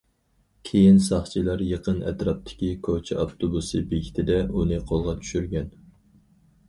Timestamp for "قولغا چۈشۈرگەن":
4.93-5.71